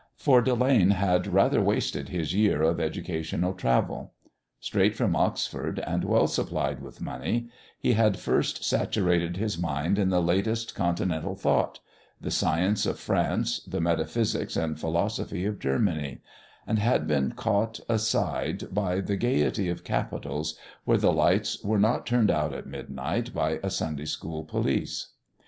For 0.17 0.41
Delane 0.41 0.89
had 0.89 1.27
rather 1.27 1.61
wasted 1.61 2.09
his 2.09 2.33
year 2.33 2.63
of 2.63 2.79
educational 2.79 3.53
travel. 3.53 4.13
Straight 4.59 4.95
from 4.95 5.15
Oxford, 5.15 5.77
and 5.85 6.03
well 6.03 6.25
supplied 6.25 6.81
with 6.81 7.01
money, 7.01 7.49
he 7.79 7.93
had 7.93 8.17
first 8.17 8.63
saturated 8.63 9.37
his 9.37 9.59
mind 9.59 9.99
in 9.99 10.09
the 10.09 10.19
latest 10.19 10.73
Continental 10.73 11.35
thought 11.35 11.81
the 12.19 12.31
science 12.31 12.87
of 12.87 12.97
France, 12.97 13.59
the 13.61 13.79
metaphysics 13.79 14.57
and 14.57 14.79
philosophy 14.79 15.45
of 15.45 15.59
Germany 15.59 16.21
and 16.65 16.79
had 16.79 17.07
then 17.07 17.27
been 17.27 17.33
caught 17.35 17.79
aside 17.87 18.73
by 18.73 19.01
the 19.01 19.15
gaiety 19.15 19.69
of 19.69 19.83
capitals 19.83 20.57
where 20.83 20.97
the 20.97 21.13
lights 21.13 21.63
are 21.63 21.77
not 21.77 22.07
turned 22.07 22.31
out 22.31 22.55
at 22.55 22.65
midnight 22.65 23.35
by 23.35 23.59
a 23.61 23.69
Sunday 23.69 24.05
School 24.05 24.45
police. 24.45 25.09